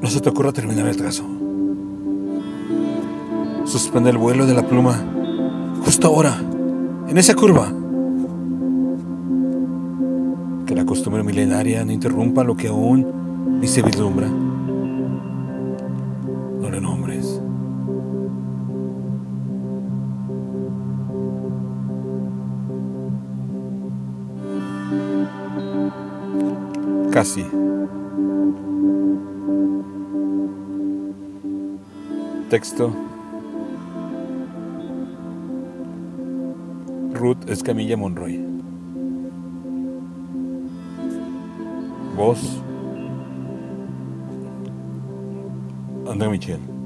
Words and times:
No 0.00 0.08
se 0.08 0.20
te 0.20 0.28
ocurra 0.28 0.52
terminar 0.52 0.86
el 0.86 0.96
trazo. 0.96 1.24
Suspende 3.64 4.10
el 4.10 4.18
vuelo 4.18 4.46
de 4.46 4.54
la 4.54 4.62
pluma 4.62 5.02
justo 5.84 6.06
ahora, 6.06 6.40
en 7.08 7.18
esa 7.18 7.34
curva. 7.34 7.72
Que 10.66 10.74
la 10.74 10.84
costumbre 10.84 11.22
milenaria 11.22 11.84
no 11.84 11.92
interrumpa 11.92 12.44
lo 12.44 12.56
que 12.56 12.68
aún 12.68 13.58
ni 13.60 13.66
se 13.66 13.82
vislumbra. 13.82 14.28
No 14.28 14.38
le 16.70 16.80
nombres. 16.80 17.40
Casi. 27.18 27.44
Texto. 32.48 32.94
Ruth 37.10 37.50
Escamilla 37.50 37.96
Monroy. 37.96 38.38
Voz. 42.14 42.62
André 46.06 46.28
Michel. 46.28 46.77